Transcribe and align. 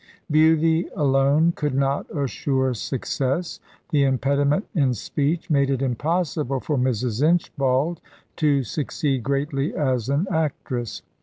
Beauty 0.31 0.87
alone 0.95 1.51
could 1.51 1.75
not 1.75 2.07
assure 2.09 2.73
success. 2.73 3.59
The 3.91 4.03
impediment 4.03 4.65
in 4.73 4.95
speech 4.95 5.47
made 5.51 5.69
it 5.69 5.83
impossible 5.83 6.59
for 6.59 6.75
Mrs. 6.75 7.21
Inchbald 7.21 8.01
to 8.37 8.63
succeed 8.63 9.21
greatly 9.21 9.75
as 9.75 10.09
an 10.09 10.25
actress. 10.31 11.03